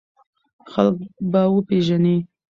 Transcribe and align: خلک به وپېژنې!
خلک 0.71 0.95
به 1.31 1.41
وپېژنې! 1.55 2.15